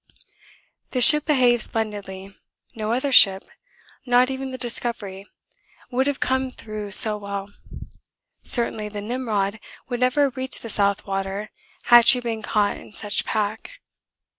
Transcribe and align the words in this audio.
'The 0.89 0.99
ship 1.01 1.25
behaved 1.27 1.61
splendidly 1.61 2.35
no 2.73 2.91
other 2.91 3.11
ship, 3.11 3.43
not 4.03 4.31
even 4.31 4.49
the 4.49 4.57
Discovery, 4.57 5.27
would 5.91 6.07
have 6.07 6.19
come 6.19 6.49
through 6.49 6.89
so 6.89 7.19
well. 7.19 7.53
Certainly 8.41 8.89
the 8.89 9.01
Nimrod 9.03 9.59
would 9.89 9.99
never 9.99 10.23
have 10.23 10.37
reached 10.37 10.63
the 10.63 10.69
south 10.69 11.05
water 11.05 11.51
had 11.83 12.07
she 12.07 12.19
been 12.19 12.41
caught 12.41 12.77
in 12.77 12.93
such 12.93 13.25
pack. 13.25 13.79